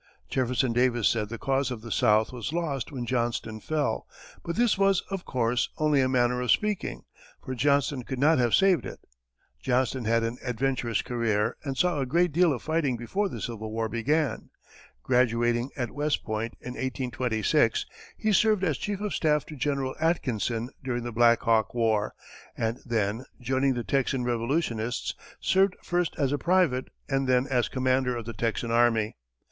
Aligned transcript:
Jefferson 0.29 0.73
Davis 0.73 1.07
said 1.07 1.29
the 1.29 1.37
cause 1.37 1.69
of 1.69 1.81
the 1.81 1.91
South 1.91 2.33
was 2.33 2.51
lost 2.51 2.91
when 2.91 3.05
Johnston 3.05 3.59
fell, 3.59 4.07
but 4.43 4.55
this 4.55 4.75
was, 4.75 5.01
of 5.11 5.25
course, 5.25 5.69
only 5.77 6.01
a 6.01 6.09
manner 6.09 6.41
of 6.41 6.49
speaking, 6.49 7.03
for 7.39 7.53
Johnston 7.53 8.01
could 8.01 8.17
not 8.17 8.39
have 8.39 8.55
saved 8.55 8.83
it. 8.87 8.97
Johnston 9.61 10.05
had 10.05 10.23
an 10.23 10.39
adventurous 10.43 11.03
career 11.03 11.55
and 11.63 11.77
saw 11.77 11.99
a 11.99 12.07
great 12.07 12.31
deal 12.31 12.51
of 12.51 12.63
fighting 12.63 12.97
before 12.97 13.29
the 13.29 13.39
Civil 13.39 13.71
War 13.71 13.87
began. 13.89 14.49
Graduating 15.03 15.69
at 15.77 15.91
West 15.91 16.23
Point 16.23 16.55
in 16.61 16.69
1826, 16.71 17.85
he 18.17 18.33
served 18.33 18.63
as 18.63 18.79
chief 18.79 19.01
of 19.01 19.13
staff 19.13 19.45
to 19.45 19.55
General 19.55 19.95
Atkinson 19.99 20.71
during 20.83 21.03
the 21.03 21.11
Black 21.11 21.41
Hawk 21.41 21.75
war, 21.75 22.15
and 22.57 22.79
then, 22.83 23.25
joining 23.39 23.75
the 23.75 23.83
Texan 23.83 24.23
revolutionists, 24.23 25.13
served 25.39 25.75
first 25.83 26.15
as 26.17 26.31
a 26.31 26.39
private 26.39 26.87
and 27.07 27.27
then 27.27 27.45
as 27.45 27.69
commander 27.69 28.17
of 28.17 28.25
the 28.25 28.33
Texan 28.33 28.71
army. 28.71 29.15